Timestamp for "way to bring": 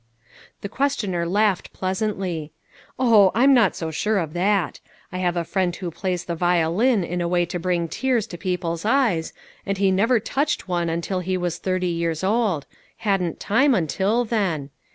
7.27-7.87